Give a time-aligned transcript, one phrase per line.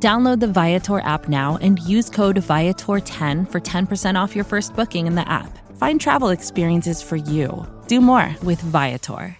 [0.00, 5.08] Download the Viator app now and use code Viator10 for 10% off your first booking
[5.08, 5.58] in the app.
[5.76, 7.66] Find travel experiences for you.
[7.88, 9.36] Do more with Viator.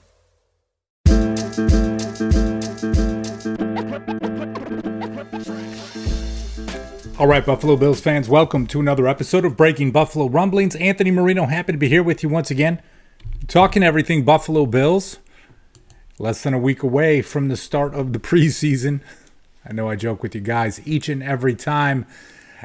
[7.20, 10.74] All right, Buffalo Bills fans, welcome to another episode of Breaking Buffalo Rumblings.
[10.76, 12.82] Anthony Marino, happy to be here with you once again,
[13.46, 15.18] talking everything Buffalo Bills.
[16.18, 19.00] Less than a week away from the start of the preseason.
[19.68, 22.06] I know I joke with you guys each and every time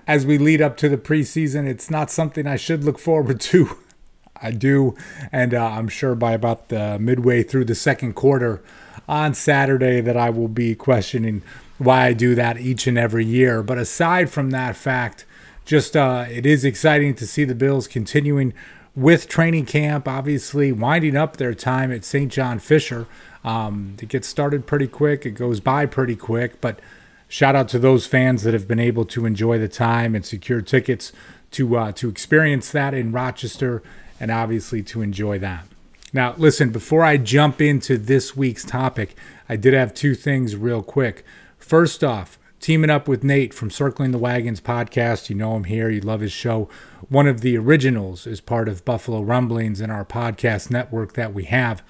[0.07, 1.67] as we lead up to the preseason.
[1.67, 3.77] It's not something I should look forward to.
[4.41, 4.95] I do,
[5.31, 8.61] and uh, I'm sure by about the midway through the second quarter
[9.07, 11.43] on Saturday that I will be questioning
[11.77, 13.63] why I do that each and every year.
[13.63, 15.25] But aside from that fact,
[15.63, 18.53] just uh, it is exciting to see the Bills continuing
[18.95, 22.31] with training camp, obviously winding up their time at St.
[22.31, 23.07] John Fisher.
[23.43, 26.79] Um, it gets started pretty quick, it goes by pretty quick, but
[27.27, 30.61] shout out to those fans that have been able to enjoy the time and secure
[30.61, 31.11] tickets
[31.51, 33.83] to uh, to experience that in Rochester
[34.19, 35.67] and obviously to enjoy that.
[36.13, 39.15] Now, listen, before I jump into this week's topic,
[39.49, 41.25] I did have two things real quick.
[41.57, 45.29] First off, teaming up with Nate from Circling the Wagons podcast.
[45.29, 46.69] You know him here, you love his show.
[47.09, 51.45] One of the originals is part of Buffalo Rumblings in our podcast network that we
[51.45, 51.83] have.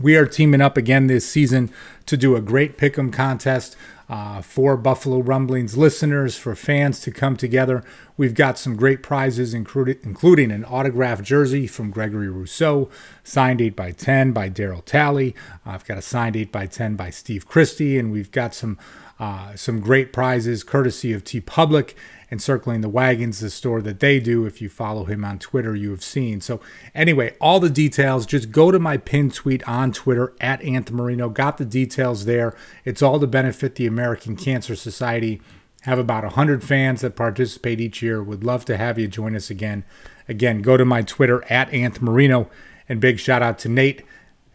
[0.00, 1.72] We are teaming up again this season
[2.06, 3.76] to do a great pick'em contest
[4.08, 7.82] uh, for Buffalo Rumblings listeners, for fans to come together.
[8.16, 12.88] We've got some great prizes, including, including an autographed jersey from Gregory Rousseau,
[13.24, 15.34] signed 8 by 10 by Daryl Talley.
[15.66, 18.78] I've got a signed 8 by 10 by Steve Christie, and we've got some
[19.20, 21.94] uh, some great prizes courtesy of TeePublic
[22.30, 24.44] and Circling the Wagons, the store that they do.
[24.44, 26.40] If you follow him on Twitter, you have seen.
[26.40, 26.60] So,
[26.94, 31.28] anyway, all the details, just go to my pin tweet on Twitter at Marino.
[31.28, 32.54] Got the details there.
[32.84, 35.40] It's all to benefit the American Cancer Society.
[35.82, 38.22] Have about 100 fans that participate each year.
[38.22, 39.84] Would love to have you join us again.
[40.28, 41.72] Again, go to my Twitter at
[42.02, 42.50] Marino.
[42.88, 44.02] And big shout out to Nate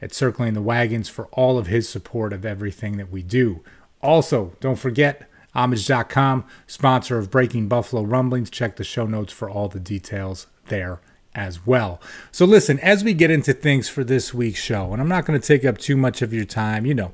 [0.01, 3.63] at Circling the Wagons for all of his support of everything that we do.
[4.01, 8.49] Also, don't forget, Homage.com, sponsor of Breaking Buffalo Rumblings.
[8.49, 10.99] Check the show notes for all the details there
[11.35, 12.01] as well.
[12.31, 15.39] So, listen, as we get into things for this week's show, and I'm not going
[15.39, 17.11] to take up too much of your time, you know,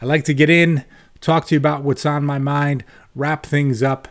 [0.00, 0.84] I like to get in,
[1.20, 2.84] talk to you about what's on my mind,
[3.14, 4.08] wrap things up.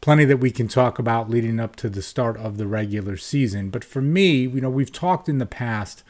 [0.00, 3.70] Plenty that we can talk about leading up to the start of the regular season.
[3.70, 6.04] But for me, you know, we've talked in the past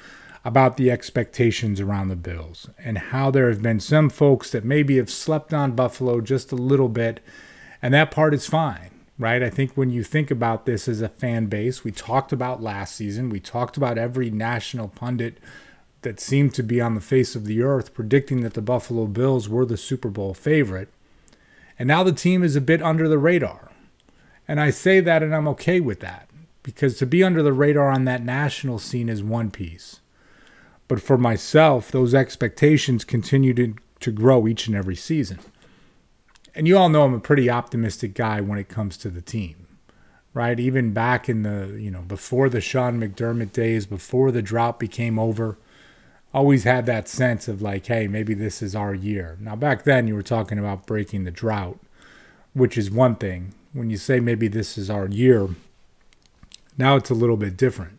[0.47, 4.97] about the expectations around the Bills and how there have been some folks that maybe
[4.97, 7.19] have slept on Buffalo just a little bit,
[7.83, 9.43] and that part is fine, right?
[9.43, 12.95] I think when you think about this as a fan base, we talked about last
[12.95, 15.39] season, we talked about every national pundit
[16.03, 19.49] that seemed to be on the face of the earth predicting that the Buffalo Bills
[19.49, 20.91] were the Super Bowl favorite.
[21.77, 23.73] And now the team is a bit under the radar.
[24.47, 26.31] And I say that and I'm okay with that
[26.63, 29.99] because to be under the radar on that national scene is one piece.
[30.89, 35.41] But for myself, those expectations continue to, to grow each and every season.
[36.55, 39.67] And you all know I'm a pretty optimistic guy when it comes to the team,
[40.33, 40.59] right?
[40.59, 45.19] Even back in the, you know, before the Sean McDermott days, before the drought became
[45.19, 45.59] over,
[46.33, 49.37] always had that sense of like, hey, maybe this is our year.
[49.41, 51.79] Now, back then, you were talking about breaking the drought,
[52.55, 53.55] which is one thing.
[53.73, 55.49] When you say maybe this is our year,
[56.79, 57.96] now it's a little bit different.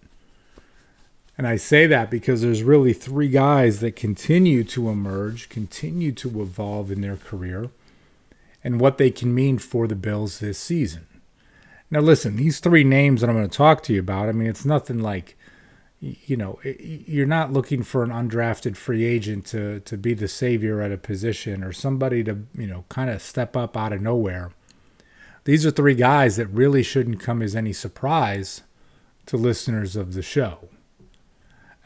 [1.37, 6.41] And I say that because there's really three guys that continue to emerge, continue to
[6.41, 7.69] evolve in their career,
[8.63, 11.05] and what they can mean for the Bills this season.
[11.91, 14.49] Now, listen, these three names that I'm going to talk to you about, I mean,
[14.49, 15.37] it's nothing like,
[16.01, 20.81] you know, you're not looking for an undrafted free agent to, to be the savior
[20.81, 24.51] at a position or somebody to, you know, kind of step up out of nowhere.
[25.45, 28.63] These are three guys that really shouldn't come as any surprise
[29.27, 30.67] to listeners of the show.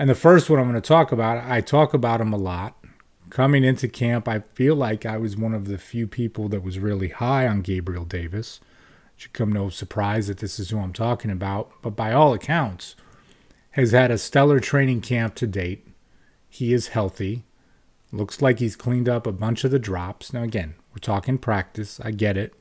[0.01, 2.75] And the first one I'm going to talk about, I talk about him a lot.
[3.30, 6.80] Coming into camp, I feel like I was one of the few people that was
[6.80, 8.59] really high on Gabriel Davis.
[9.15, 12.95] Should come no surprise that this is who I'm talking about, but by all accounts,
[13.74, 15.88] has had a stellar training camp to date.
[16.50, 17.44] He is healthy.
[18.12, 20.33] Looks like he's cleaned up a bunch of the drops.
[20.33, 22.00] Now, again, we're talking practice.
[22.00, 22.56] I get it.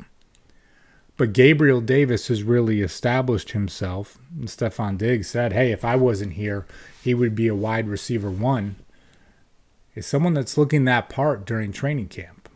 [1.20, 4.16] But Gabriel Davis has really established himself.
[4.38, 6.64] And Stefon Diggs said, hey, if I wasn't here,
[7.04, 8.76] he would be a wide receiver one.
[9.94, 12.48] Is someone that's looking that part during training camp.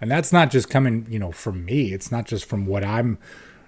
[0.00, 1.92] And that's not just coming, you know, from me.
[1.92, 3.18] It's not just from what I'm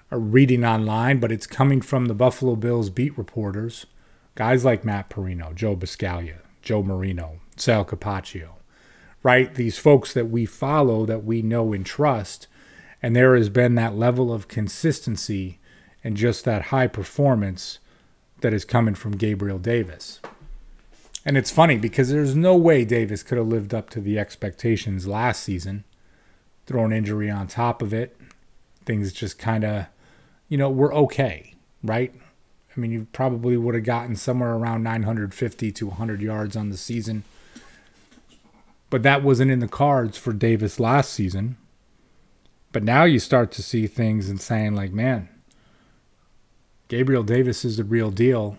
[0.08, 3.84] reading online, but it's coming from the Buffalo Bills beat reporters,
[4.36, 8.52] guys like Matt Parrino, Joe Buscaglia, Joe Marino, Sal Capaccio,
[9.22, 9.54] right?
[9.54, 12.46] These folks that we follow, that we know and trust.
[13.02, 15.58] And there has been that level of consistency
[16.02, 17.78] and just that high performance
[18.40, 20.20] that is coming from Gabriel Davis.
[21.24, 25.06] And it's funny because there's no way Davis could have lived up to the expectations
[25.06, 25.84] last season.
[26.66, 28.16] Throw an injury on top of it.
[28.84, 29.86] Things just kind of,
[30.48, 32.14] you know, were okay, right?
[32.76, 36.76] I mean, you probably would have gotten somewhere around 950 to 100 yards on the
[36.76, 37.24] season.
[38.88, 41.56] But that wasn't in the cards for Davis last season.
[42.72, 45.28] But now you start to see things and saying, like, man,
[46.88, 48.56] Gabriel Davis is the real deal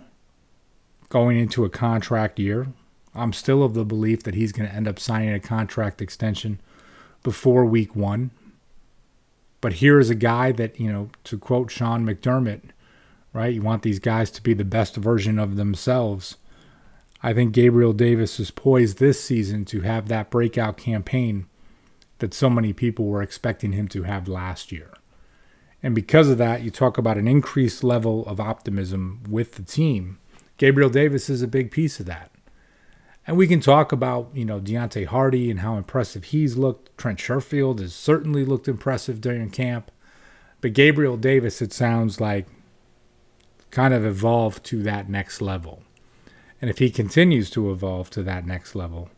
[1.10, 2.68] going into a contract year.
[3.16, 6.60] I'm still of the belief that he's going to end up signing a contract extension
[7.24, 8.32] before week one.
[9.62, 12.62] But here is a guy that, you know, to quote Sean McDermott,
[13.34, 13.54] right?
[13.54, 16.38] You want these guys to be the best version of themselves.
[17.22, 21.48] I think Gabriel Davis is poised this season to have that breakout campaign
[22.20, 24.94] that so many people were expecting him to have last year.
[25.82, 30.20] And because of that, you talk about an increased level of optimism with the team.
[30.58, 32.32] Gabriel Davis is a big piece of that.
[33.26, 36.98] And we can talk about, you know, Deonte Harty and how impressive he's looked.
[36.98, 39.92] Trent Sherfield has certainly looked impressive during camp.
[40.62, 42.48] But Gabriel Davis, it sounds like,
[43.72, 45.84] kind of evolved to that next level.
[46.60, 49.10] And if he continues to evolve to that next level,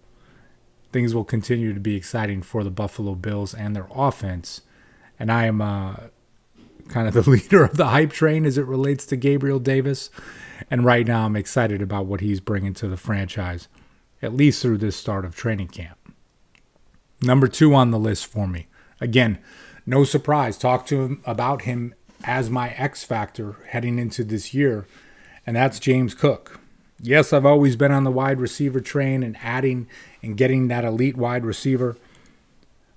[0.92, 4.62] things will continue to be exciting for the Buffalo Bills and their offense.
[5.20, 5.96] And I am uh,
[6.88, 10.10] kind of the leader of the hype train as it relates to Gabriel Davis.
[10.70, 13.68] And right now, I'm excited about what he's bringing to the franchise,
[14.22, 15.98] at least through this start of training camp.
[17.22, 18.68] Number two on the list for me.
[19.00, 19.40] Again,
[19.86, 20.58] no surprise.
[20.58, 21.94] Talk to him about him
[22.24, 24.88] as my X factor heading into this year,
[25.46, 26.61] and that's James Cook.
[27.03, 29.88] Yes, I've always been on the wide receiver train and adding
[30.21, 31.98] and getting that elite wide receiver.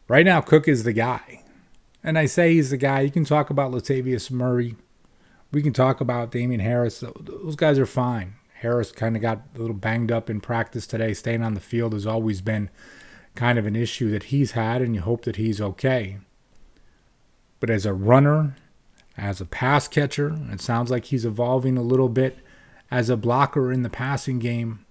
[0.09, 1.43] Right now, Cook is the guy.
[2.03, 3.01] And I say he's the guy.
[3.01, 4.77] You can talk about Latavius Murray.
[5.53, 7.03] We can talk about Damien Harris.
[7.19, 8.35] Those guys are fine.
[8.57, 11.15] Harris kind of got a little banged up in practice today.
[11.15, 12.69] Staying on the field has always been
[13.35, 16.19] kind of an issue that he's had, and you hope that he's okay.
[17.59, 18.57] But as a runner,
[19.17, 22.39] as a pass catcher, it sounds like he's evolving a little bit
[22.91, 24.85] as a blocker in the passing game.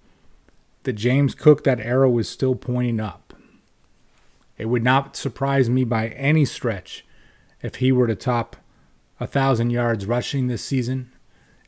[0.82, 3.32] That James Cook, that arrow is still pointing up.
[4.58, 7.04] It would not surprise me by any stretch
[7.62, 8.56] if he were to top
[9.18, 11.10] a 1,000 yards rushing this season,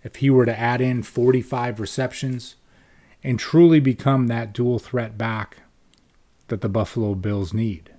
[0.05, 2.57] if he were to add in 45 receptions
[3.25, 5.59] and truly become that dual threat back
[6.49, 7.91] that the Buffalo Bills need.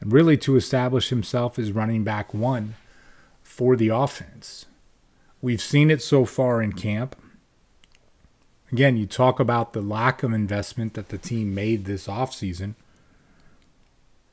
[0.00, 2.74] And really to establish himself as running back one
[3.42, 4.66] for the offense.
[5.40, 7.16] We've seen it so far in camp.
[8.74, 12.74] Again, you talk about the lack of investment that the team made this offseason.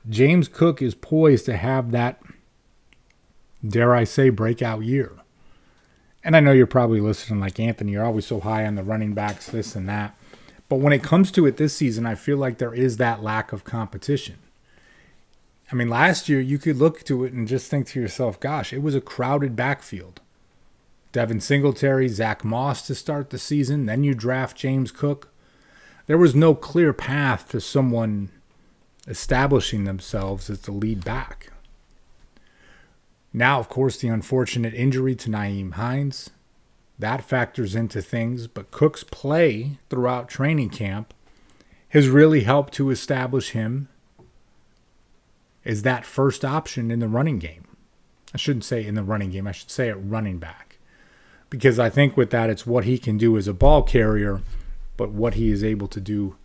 [0.10, 2.20] James Cook is poised to have that,
[3.64, 5.12] dare I say, breakout year.
[6.24, 9.14] And I know you're probably listening like Anthony, you're always so high on the running
[9.14, 10.18] backs, this and that.
[10.70, 13.54] But when it comes to it this season, I feel like there is that lack
[13.54, 14.40] of competition.
[15.72, 18.74] I mean, last year you could look to it and just think to yourself, gosh,
[18.74, 20.20] it was a crowded backfield.
[21.12, 25.30] Devin Singletary, Zack Moss to start the season, then you draft James Cook.
[26.08, 28.30] There was no clear path to someone
[29.08, 31.52] establishing themselves as the lead back.
[33.34, 36.30] Now, of course, the unfortunate injury to Nyheim Hines.
[37.00, 41.14] That factors into things, but Cook's play throughout training camp
[41.90, 43.90] has really helped to establish him
[45.66, 47.66] as that first option in the running game.
[48.34, 50.71] I shouldn't say in the running game, I should say at running back.
[51.52, 54.42] Because I think with that, it's what he can do as a ball carrier,
[54.98, 56.38] but what he is able to do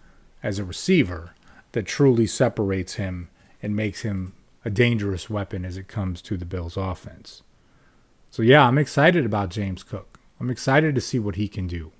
[0.42, 1.32] as a receiver
[1.72, 3.30] that truly separates him
[3.62, 4.34] and makes him
[4.64, 7.42] a dangerous weapon as it comes to the Bills' offense.
[8.30, 10.18] So, yeah, I'm excited about James Cook.
[10.40, 11.92] I'm excited to see what he can do.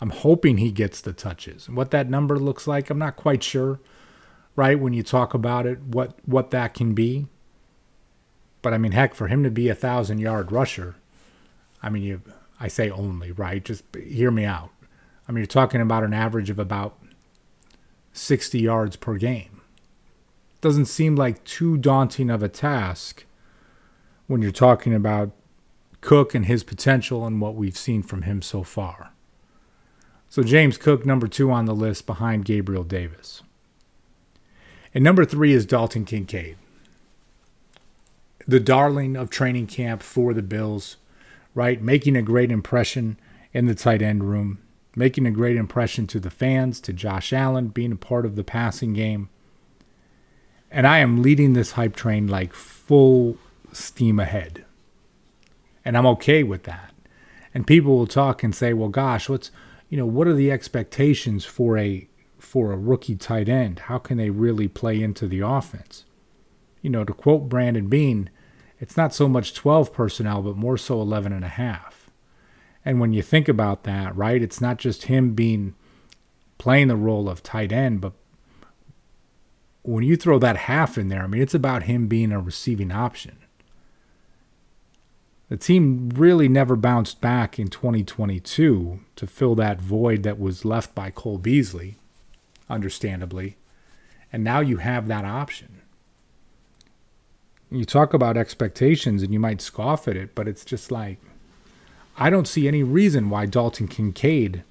[0.00, 1.68] I'm hoping he gets the touches.
[1.68, 3.78] What that number looks like, I'm not quite sure,
[4.56, 4.80] right?
[4.80, 7.26] When you talk about it, what, what that can be.
[8.62, 10.96] But I mean, heck, for him to be a thousand yard rusher,
[11.82, 12.22] I mean, you,
[12.60, 13.64] I say only, right?
[13.64, 14.70] Just hear me out.
[15.28, 16.98] I mean, you're talking about an average of about
[18.12, 19.60] 60 yards per game.
[20.60, 23.24] Doesn't seem like too daunting of a task
[24.26, 25.32] when you're talking about
[26.00, 29.10] Cook and his potential and what we've seen from him so far.
[30.28, 33.42] So James Cook, number two on the list behind Gabriel Davis.
[34.92, 36.56] And number three is Dalton Kincaid,
[38.46, 40.96] the darling of training camp for the Bills,
[41.54, 41.80] right?
[41.80, 43.18] Making a great impression
[43.52, 44.58] in the tight end room,
[44.96, 48.44] making a great impression to the fans, to Josh Allen, being a part of the
[48.44, 49.28] passing game.
[50.70, 53.38] And I am leading this hype train like full
[53.72, 54.64] steam ahead.
[55.84, 56.92] And I'm okay with that.
[57.52, 59.52] And people will talk and say, well, gosh, what's,
[59.88, 62.08] you know, what are the expectations for a
[62.38, 63.80] for a rookie tight end?
[63.80, 66.04] How can they really play into the offense?
[66.82, 68.30] You know, to quote Brandon Beane,
[68.84, 72.10] it's not so much 12 personnel, but more so 11 and a half.
[72.84, 75.74] And when you think about that, right, it's not just him being
[76.58, 78.12] playing the role of tight end, but
[79.84, 82.92] when you throw that half in there, I mean, it's about him being a receiving
[82.92, 83.38] option.
[85.48, 90.94] The team really never bounced back in 2022 to fill that void that was left
[90.94, 91.96] by Cole Beasley,
[92.68, 93.56] understandably.
[94.30, 95.73] And now you have that option.
[97.74, 101.18] You talk about expectations and you might scoff at it, but it's just like,
[102.16, 104.62] I don't see any reason why Dalton Kincaid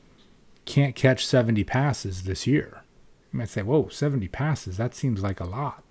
[0.66, 2.84] can't catch 70 passes this year.
[3.32, 5.84] You might say, whoa, 70 passes, that seems like a lot.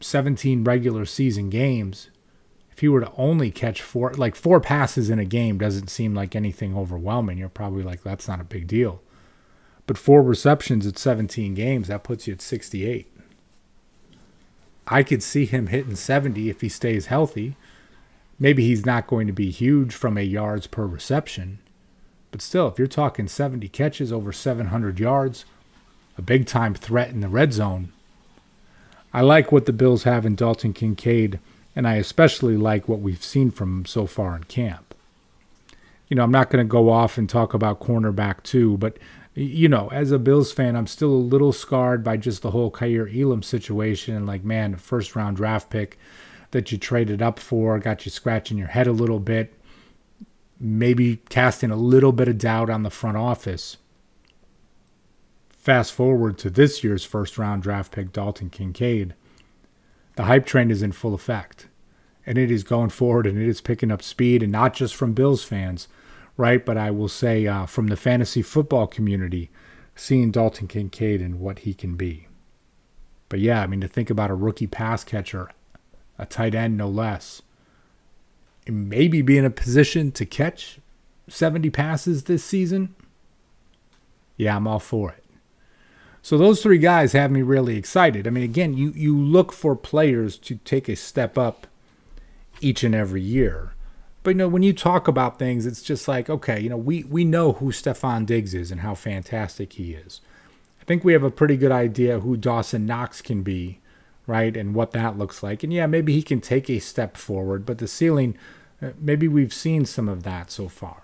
[0.00, 2.10] 17 regular season games
[2.72, 6.14] if he were to only catch four, like four passes in a game doesn't seem
[6.14, 7.36] like anything overwhelming.
[7.36, 9.02] You're probably like, that's not a big deal.
[9.86, 13.11] But four receptions at 17 games, that puts you at 68.
[14.86, 17.56] I could see him hitting 70 if he stays healthy.
[18.38, 21.58] Maybe he's not going to be huge from a yards per reception.
[22.30, 25.44] But still, if you're talking 70 catches over 700 yards,
[26.18, 27.92] a big time threat in the red zone.
[29.12, 31.38] I like what the Bills have in Dalton Kincaid
[31.74, 34.94] and I especially like what we've seen from him so far in camp.
[36.08, 38.98] You know, I'm not going to go off and talk about cornerback too, but
[39.34, 42.70] you know, as a Bills fan, I'm still a little scarred by just the whole
[42.70, 44.14] Kaiir Elam situation.
[44.14, 45.98] And like, man, first round draft pick
[46.50, 49.54] that you traded up for got you scratching your head a little bit,
[50.60, 53.78] maybe casting a little bit of doubt on the front office.
[55.48, 59.14] Fast forward to this year's first round draft pick, Dalton Kincaid
[60.16, 61.68] the hype train is in full effect
[62.26, 65.12] and it is going forward and it is picking up speed and not just from
[65.12, 65.88] Bills fans,
[66.36, 66.64] right?
[66.64, 69.50] But I will say uh, from the fantasy football community,
[69.94, 72.28] seeing Dalton Kincaid and what he can be.
[73.28, 75.50] But yeah, I mean, to think about a rookie pass catcher,
[76.18, 77.42] a tight end no less,
[78.66, 80.78] and maybe be in a position to catch
[81.28, 82.94] 70 passes this season,
[84.36, 85.24] yeah, I'm all for it.
[86.20, 88.26] So those three guys have me really excited.
[88.26, 91.66] I mean, again, you you look for players to take a step up
[92.60, 93.72] each and every year.
[94.22, 97.04] But you know, when you talk about things, it's just like, okay, you know, we
[97.04, 100.20] we know who Stefon Diggs is and how fantastic he is.
[100.80, 103.80] I think we have a pretty good idea who Dawson Knox can be,
[104.26, 104.56] right?
[104.56, 105.62] And what that looks like.
[105.62, 108.36] And yeah, maybe he can take a step forward, but the ceiling
[108.82, 111.02] uh, maybe we've seen some of that so far.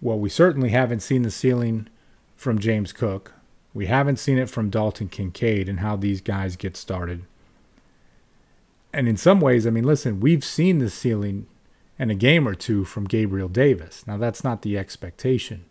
[0.00, 1.88] Well, we certainly haven't seen the ceiling
[2.36, 3.32] from James Cook.
[3.74, 7.24] We haven't seen it from Dalton Kincaid and how these guys get started.
[8.92, 11.46] And in some ways, I mean, listen, we've seen the ceiling
[11.98, 14.06] and a game or two from Gabriel Davis.
[14.06, 15.64] Now, that's not the expectation,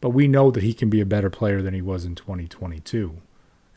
[0.00, 3.20] but we know that he can be a better player than he was in 2022.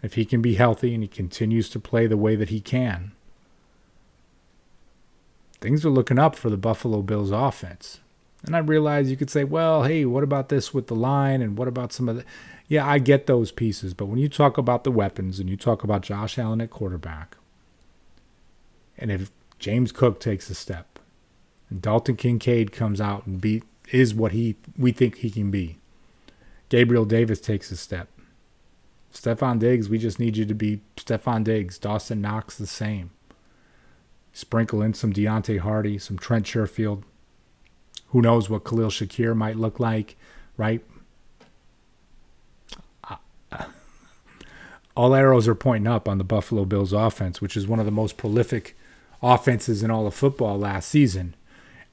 [0.02, 3.14] If he can be healthy and he continues to play the way that he can,
[5.62, 8.02] things are looking up for the Buffalo Bills offense.
[8.46, 11.42] And I realize you could say, well, hey, what about this with the line?
[11.42, 12.26] And what about some of the.
[12.68, 13.94] Yeah, I get those pieces.
[13.94, 17.38] But when you talk about the weapons and you talk about Josh Allen at quarterback,
[18.98, 21.00] and if James Cook takes a step
[21.70, 25.78] and Dalton Kincaid comes out and be, is what he we think he can be,
[26.70, 28.08] Gabriel Davis takes a step.
[29.14, 31.78] Stefon Diggs, we just need you to be Stefon Diggs.
[31.78, 33.12] Dawson Knox the same.
[34.34, 37.04] Sprinkle in some Deonte Harty, some Trent Sherfield.
[38.08, 40.16] Who knows what Khalil Shakir might look like,
[40.58, 40.82] right?
[44.96, 47.92] All arrows are pointing up on the Buffalo Bills offense, which is one of the
[47.92, 48.76] most prolific
[49.24, 51.36] offenses in all of football last season.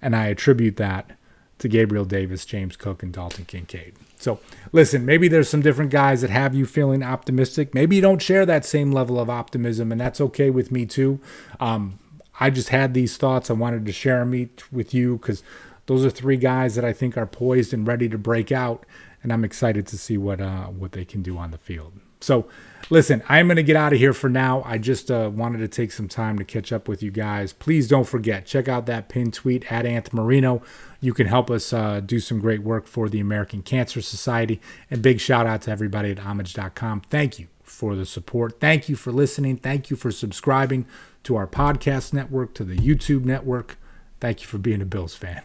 [0.03, 1.13] And I attribute that
[1.59, 3.95] to Gabriel Davis, James Cook, and Dalton Kincaid.
[4.17, 4.41] So,
[4.73, 7.75] listen, maybe there's some different guys that have you feeling optimistic.
[7.75, 11.21] Maybe you don't share that same level of optimism, and that's okay with me too.
[11.59, 11.99] Um,
[12.39, 13.51] I just had these thoughts.
[13.51, 15.43] I wanted to share them with you because
[15.87, 18.85] those are three guys that I think are poised and ready to break out,
[19.23, 21.93] and I'm excited to see what uh, what they can do on the field.
[22.21, 22.49] So,
[22.91, 24.62] listen, I'm going to get out of here for now.
[24.65, 27.53] I just uh, wanted to take some time to catch up with you guys.
[27.53, 30.62] Please don't forget, check out that pin tweet at Anth Marino.
[31.00, 34.61] You can help us uh, do some great work for the American Cancer Society.
[34.91, 37.03] And big shout out to everybody at homage.com.
[37.03, 38.61] Thank you for the support.
[38.61, 39.57] Thank you for listening.
[39.57, 40.87] Thank you for subscribing
[41.23, 43.79] to our podcast network, to the YouTube network.
[44.21, 45.43] Thank you for being a Bills fan.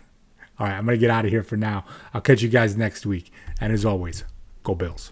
[0.60, 1.86] All right, I'm going to get out of here for now.
[2.14, 3.32] I'll catch you guys next week.
[3.60, 4.24] And as always,
[4.64, 5.12] go Bills.